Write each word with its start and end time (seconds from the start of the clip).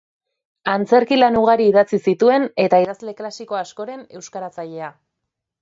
Antzerki 0.71 1.19
lan 1.19 1.37
ugari 1.41 1.67
idatzi 1.73 1.99
zituen 2.11 2.49
eta 2.65 2.81
idazle 2.87 3.15
klasiko 3.23 3.61
askoren 3.63 4.05
euskaratzailea. 4.21 4.91